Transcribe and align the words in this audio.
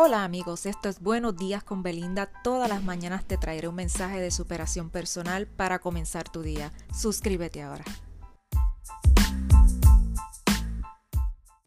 Hola 0.00 0.22
amigos, 0.22 0.64
esto 0.64 0.88
es 0.88 1.00
Buenos 1.00 1.36
días 1.36 1.64
con 1.64 1.82
Belinda. 1.82 2.30
Todas 2.44 2.68
las 2.68 2.84
mañanas 2.84 3.24
te 3.24 3.36
traeré 3.36 3.66
un 3.66 3.74
mensaje 3.74 4.20
de 4.20 4.30
superación 4.30 4.90
personal 4.90 5.48
para 5.48 5.80
comenzar 5.80 6.28
tu 6.28 6.42
día. 6.42 6.70
Suscríbete 6.94 7.62
ahora. 7.62 7.82